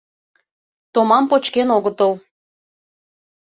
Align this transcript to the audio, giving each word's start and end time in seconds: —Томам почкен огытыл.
—Томам 0.93 1.23
почкен 1.29 1.69
огытыл. 1.77 2.13